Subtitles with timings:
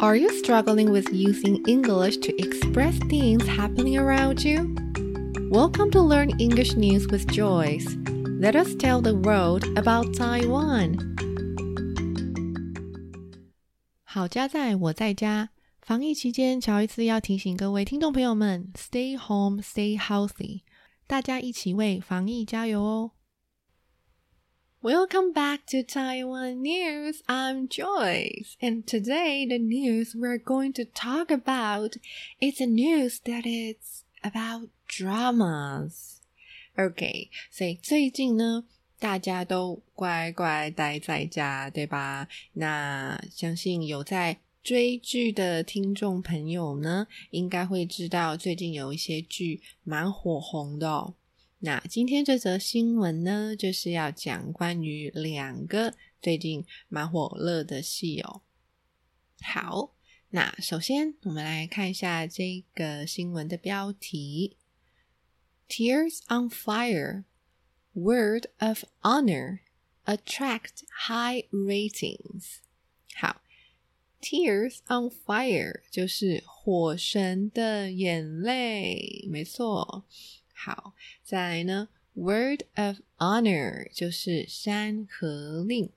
[0.00, 4.74] Are you struggling with using English to express things happening around you?
[5.50, 7.96] Welcome to Learn English News with Joyce.
[8.40, 10.98] Let us tell the world about Taiwan.
[14.04, 15.50] 好家在我在家，
[15.80, 20.60] 防疫期间，乔伊斯要提醒各位听众朋友们：Stay home, stay healthy。
[21.06, 23.12] 大家一起为防疫加油哦
[24.82, 27.22] ！Welcome back to Taiwan News.
[27.26, 31.96] I'm Joyce, and today the news we're going to talk about
[32.40, 36.20] is a news that is about dramas.
[36.76, 38.64] OK，所以最近呢，
[39.00, 42.28] 大家都乖乖待在家，对吧？
[42.52, 51.14] 那相信有在追剧的听众朋友呢，应该会知道最近有一些剧蛮火红的哦。
[51.63, 58.41] 那今天这则新闻呢，就是要讲关于两个最近蛮火热的戏哦。
[59.41, 59.93] 好，
[60.29, 64.57] 那首先我们来看一下这个新闻的标题
[65.69, 67.25] ：Tears on Fire,
[67.93, 69.59] Word of Honor
[70.05, 72.55] attract high ratings。
[73.13, 73.43] 好
[74.19, 80.05] ，Tears on Fire 就是火神的眼泪，没错。
[80.60, 85.90] 好，再来呢，word of honor 就是山河令，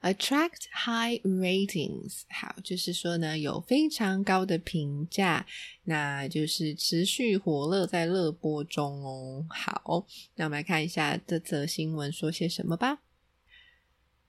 [0.00, 5.46] attract high ratings 好，就是说呢有非常高的评价，
[5.84, 9.46] 那就是持续火热在热播中哦。
[9.50, 10.06] 好，
[10.36, 13.00] 那我们来看一下这则新闻说些什么吧。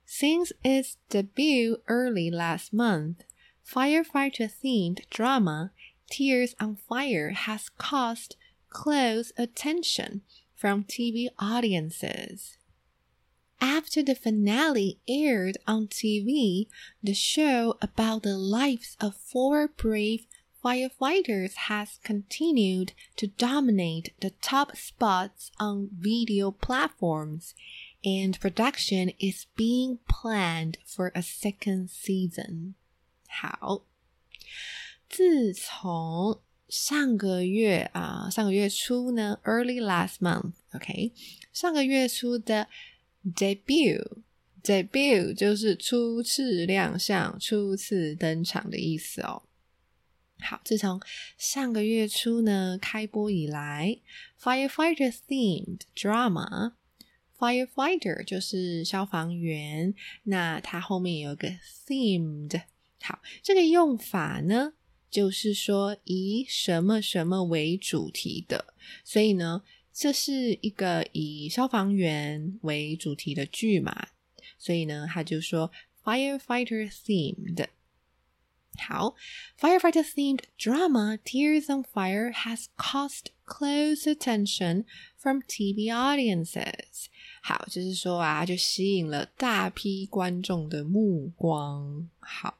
[0.06, 3.24] Since its debut early last month,
[3.66, 5.70] firefighter-themed drama
[6.10, 8.32] Tears on Fire has caused
[8.70, 10.22] close attention
[10.54, 12.58] from TV audiences.
[13.60, 16.66] After the finale aired on TV,
[17.02, 20.26] the show about the lives of four brave
[20.62, 27.54] firefighters has continued to dominate the top spots on video platforms,
[28.04, 32.74] and production is being planned for a second season.
[33.28, 33.84] 好，
[35.08, 41.11] 自从 上个月啊，上个月初呢，early last month，OK，
[41.51, 42.67] 上个月初的
[43.35, 49.41] debut，debut 就是初次亮相、初次登场的意思哦。
[50.41, 51.01] 好，自从
[51.37, 53.97] 上个月初呢开播以来
[54.39, 61.49] ，firefighter themed drama，firefighter 就是消防员，那它后面有个
[61.87, 62.61] themed，
[63.01, 64.73] 好，这个用法呢。
[65.09, 74.09] 就是说以什么什么为主题的，所以呢，这是一个以消防员为主题的剧嘛，
[74.57, 75.71] 所以呢，他就说
[76.03, 77.67] firefighter themed。
[78.77, 79.15] 好
[79.59, 84.85] ，firefighter themed drama Tears on Fire has caused close attention
[85.17, 87.07] from TV audiences。
[87.41, 92.09] 好，就是说啊，就吸引了大批观众的目光。
[92.19, 92.55] 好。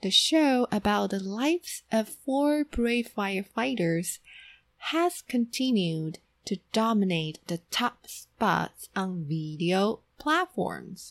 [0.00, 4.16] The show about the lives of four brave firefighters
[4.92, 6.16] has continued.
[6.45, 11.09] to dominate the top spots on video platforms。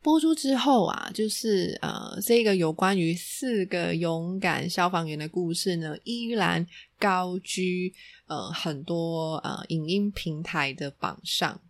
[0.00, 6.66] 播出之后啊，就是呃，这个有关于四个勇敢消防员的故事呢，依然
[6.98, 7.92] 高居
[8.26, 11.60] 呃很多呃影音平台的榜上。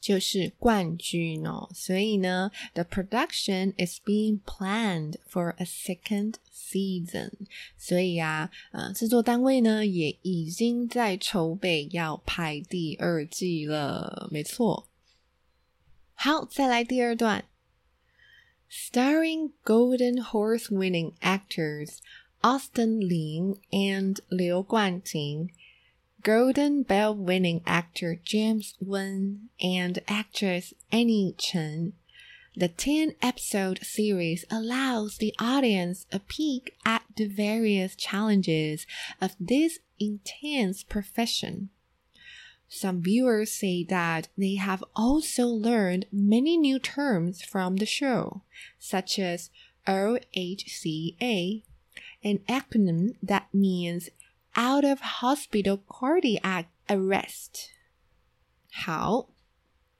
[0.00, 7.32] 就是冠军哦，所以呢，the production is being planned for a second season。
[7.76, 14.88] 所以啊，呃，制作单位呢也已经在筹备要拍第二季了，没错。
[16.14, 17.44] 好，再来第二段
[18.70, 21.98] ，starring Golden Horse winning actors
[22.40, 25.50] Austin Lin and Liu Guanting。
[26.22, 31.92] Golden Bell winning actor James Wen and actress Annie Chen.
[32.56, 38.84] The 10 episode series allows the audience a peek at the various challenges
[39.20, 41.70] of this intense profession.
[42.68, 48.42] Some viewers say that they have also learned many new terms from the show,
[48.80, 49.50] such as
[49.86, 51.62] OHCA,
[52.24, 54.10] an acronym that means
[54.58, 57.68] out of hospital cardiac arrest.
[58.72, 59.28] 好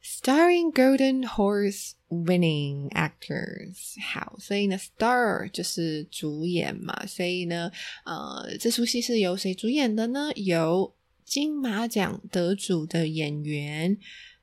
[0.03, 3.95] ，starring Golden Horse winning actors。
[4.03, 7.71] 好，所以呢，star 就是主演嘛，所以呢，
[8.05, 10.33] 呃，这出戏是由谁主演的呢？
[10.35, 10.93] 由
[11.25, 13.97] 金马奖得主的演员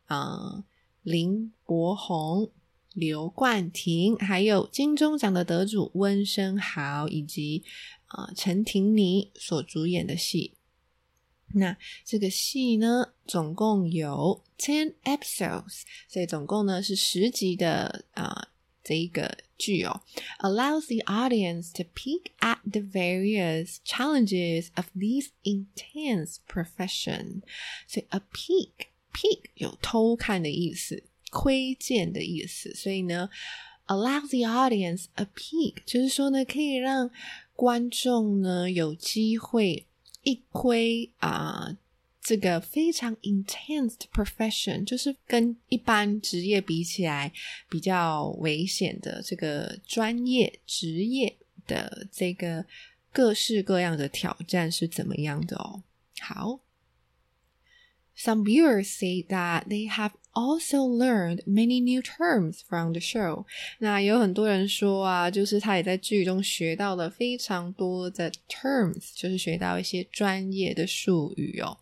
[0.06, 0.64] 啊、
[1.04, 2.50] 林柏宏。
[2.96, 7.62] 刘冠廷，还有金钟奖的得主温升豪，以及
[8.16, 10.54] 啊、呃、陈庭妮所主演的戏。
[11.54, 18.48] 那这个戏呢，总共有 ten episodes，所以总共呢是十集的啊、呃、
[18.84, 20.02] 这一个剧哦
[20.40, 27.42] ，allows the audience to peek at the various challenges of these intense profession。
[27.88, 33.30] 所以 a peek peek 有偷看的意思，窥见的意思，所以呢。
[33.88, 37.12] Allow the audience a peek，就是说呢，可以让
[37.56, 39.86] 观众呢有机会
[40.24, 41.78] 一窥啊，
[42.22, 47.32] 这个非常 intense 的 profession，就是跟一般职业比起来
[47.70, 52.66] 比较危险的这个专业职业的这个
[53.12, 55.84] 各式各样的挑战是怎么样的哦。
[56.20, 56.60] 好。
[58.18, 63.45] Some viewers say that they have also learned many new terms from the show。
[63.79, 71.79] 那有很多人说啊，就是他也在剧中学到了非常多的 terms，就是学到一些专业的术语哦，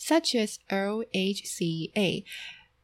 [0.00, 2.24] such as OHCA,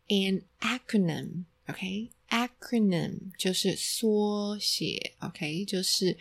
[0.08, 1.44] an acronym.
[1.66, 6.14] OK, acronym 就是缩写，OK，就是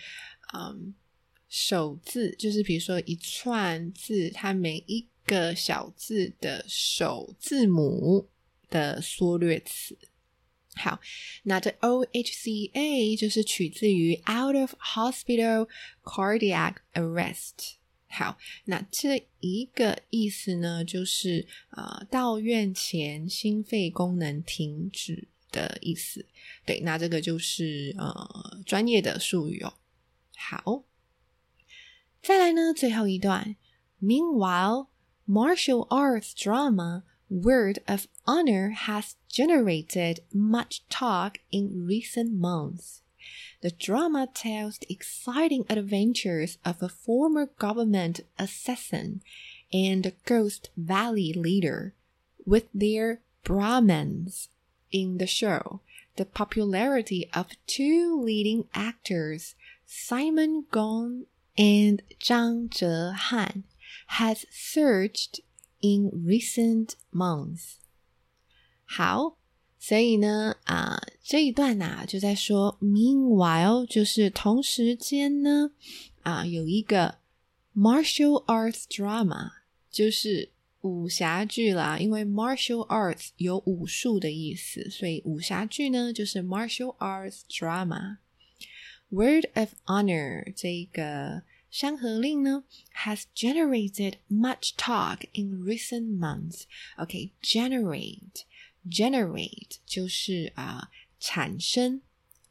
[0.53, 0.93] 嗯
[1.49, 8.29] 首字，就是比如说一串字，它每一个小字的首字母
[8.70, 9.96] 的缩略词。
[10.74, 11.00] 好，
[11.42, 15.68] 那这 OHCA 就是取自于 Out of Hospital
[16.04, 17.74] Cardiac Arrest。
[18.10, 26.24] 好，那这一个意思呢，就是啊、到院前心肺功能停止的意思。
[26.64, 29.74] 对，那这个就是呃专业的术语哦。
[30.36, 30.84] 好，
[32.22, 33.56] 再来呢，最后一段。
[34.00, 34.86] Meanwhile
[35.26, 43.02] martial arts drama Word of Honor has generated much talk in recent months.
[43.60, 49.20] The drama tells the exciting adventures of a former government assassin
[49.72, 51.92] and a Ghost Valley leader
[52.46, 54.48] with their bromance.
[54.90, 55.80] In the show,
[56.16, 59.54] the popularity of two leading actors,
[59.84, 61.26] Simon Gong
[61.58, 63.64] and Zhang Zhehan,
[64.06, 65.40] has surged
[65.81, 67.75] in recent months。
[68.85, 69.37] 好，
[69.79, 75.71] 所以呢，啊，这一段呢、啊、就在说，meanwhile 就是同时间呢，
[76.21, 77.19] 啊，有一个
[77.75, 79.51] martial arts drama，
[79.91, 81.97] 就是武侠剧啦。
[81.97, 91.43] 因为 martial arts 有武术的意思，所以武侠剧呢就是 martial arts drama。Word of honor 这个。
[91.70, 92.64] 山河令 呢
[92.96, 96.62] has generated much talk in recent months.
[96.96, 98.42] Okay, generate,
[98.88, 102.00] generate 就是啊、uh, 产生，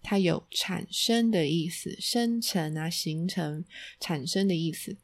[0.04, 3.66] 它有产生的意思，生成啊、形成、
[4.00, 4.98] 产生的意思。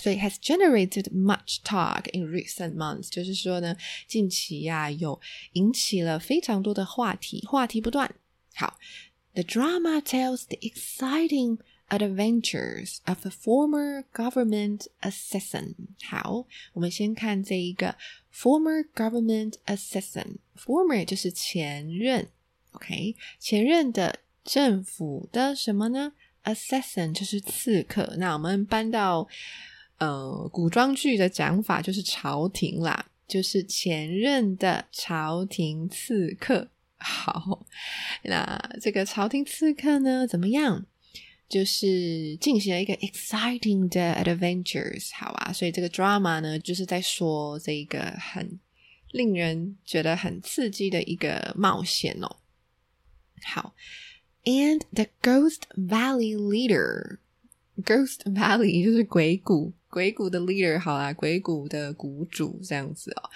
[0.00, 5.20] 所以 has generated much talk in recent months，就是说呢，近期呀、啊、有
[5.52, 8.14] 引起了非常多的话题，话题不断。
[8.54, 8.78] 好
[9.34, 11.58] ，the drama tells the exciting
[11.92, 15.74] Adventures of a former government assassin。
[16.08, 17.96] 好，我们先看这一个
[18.34, 20.38] former government assassin。
[20.56, 22.28] former 就是前任
[22.70, 28.14] ，OK，前任的政府的什么呢？assassin 就是刺客。
[28.16, 29.28] 那我们搬到
[29.98, 33.10] 呃古装剧的讲法就是朝廷啦。
[33.28, 36.68] 就是前任的朝廷刺客。
[36.98, 37.66] 好，
[38.24, 40.84] 那这个朝廷刺客呢，怎么样？
[41.51, 48.59] 就是进行了一个 exciting 的 adventures，好啊，所以这个 drama 呢，就是在说这个很
[49.11, 52.37] 令人觉得很刺激的一个冒险哦。
[53.43, 53.73] 好，
[54.43, 63.29] and the Ghost Valley leader，Ghost Valley 就是鬼谷，鬼谷的 leader，好啦，鬼谷的谷主这样子哦。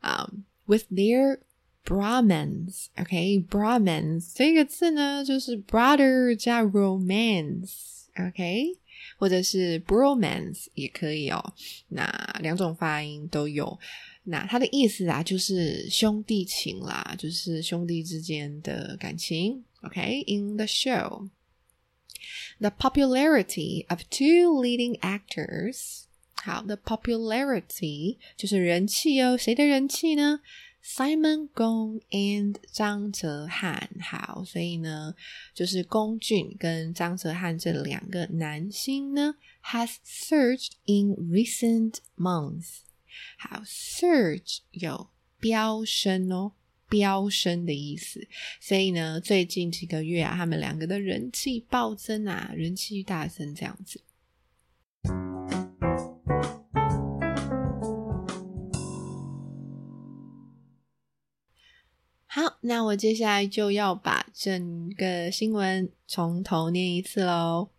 [0.00, 0.30] 啊，
[0.66, 1.38] with their
[1.85, 8.77] bromance，OK，Brahmins 这个字呢，就是 brother 加 romance，OK，
[9.17, 11.53] 或者是 bromance 也可以哦。
[11.89, 12.05] 那
[12.41, 13.79] 两种发音都有。
[14.23, 19.63] 那它的意思啊，就是兄弟情啦，就是兄弟之间的感情。
[19.81, 21.29] OK，in the show。
[22.59, 26.03] The popularity of two leading actors.
[26.35, 29.35] 好，the popularity 就是人气哦。
[29.35, 30.41] 谁的人气呢
[30.83, 35.15] ？Simon Gong and 张哲瀚，好，所以呢，
[35.53, 42.79] 就是龚俊跟张哲瀚这两个男星呢，has surged in recent months。
[43.37, 45.09] 好，surge 有
[45.39, 46.53] 飙升哦，
[46.89, 48.27] 飙升的意思，
[48.59, 54.01] 所以呢，最近几个月啊，他们两个的人气暴增啊，人气大增这样子。
[62.30, 67.70] 好，那我接下来就要把整个新闻从头念一次喽。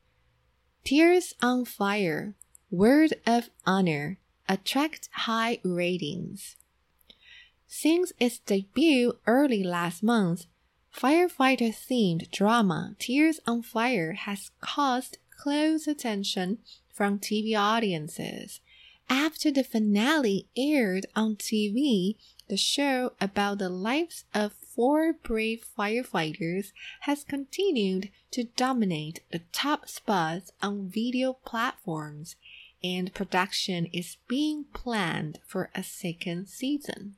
[0.84, 2.34] Tears on Fire,
[2.70, 4.18] Word of Honor
[4.48, 6.54] attract high ratings.
[7.68, 10.46] Since its debut early last month,
[10.94, 16.60] firefighter themed drama Tears on Fire has caused close attention
[16.92, 18.62] from TV audiences.
[19.10, 22.16] After the finale aired on TV,
[22.53, 29.89] the show about the lives of four brave firefighters has continued to dominate the top
[29.89, 32.37] spots on video platforms,
[32.85, 37.17] and production is being planned for a second season.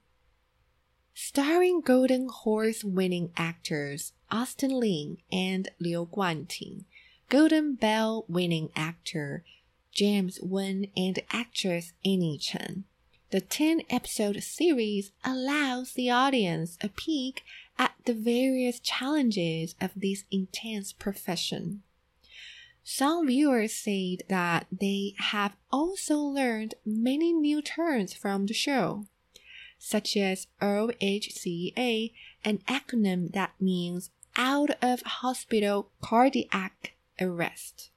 [1.14, 6.85] Starring Golden Horse winning actors Austin Lin and Liu Kuan-ting,
[7.29, 9.43] Golden Bell winning actor
[9.91, 12.85] James Wen and actress Annie Chen
[13.35, 17.43] the 10 episode series allows the audience a peek
[17.76, 21.83] at the various challenges of this intense profession.
[22.85, 29.07] Some viewers said that they have also learned many new terms from the show,
[29.81, 32.12] such as OHCA,
[32.45, 37.91] an acronym that means out of hospital cardiac arrest.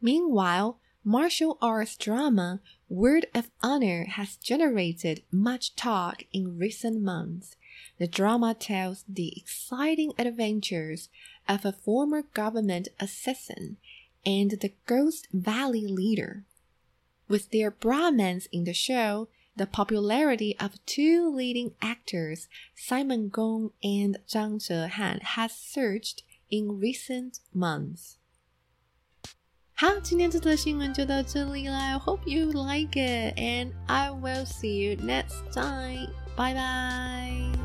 [0.00, 7.56] Meanwhile, martial arts drama Word of Honor has generated much talk in recent months.
[7.98, 11.10] The drama tells the exciting adventures
[11.46, 13.76] of a former government assassin
[14.24, 16.44] and the Ghost Valley leader.
[17.28, 24.18] With their bromance in the show, the popularity of two leading actors, Simon Gong and
[24.26, 28.16] Zhang Zhehan, has surged in recent months.
[29.75, 31.97] 好，今天这则新闻就到这里啦。
[31.97, 36.09] Hope you like it, and I will see you next time.
[36.35, 37.62] Bye bye.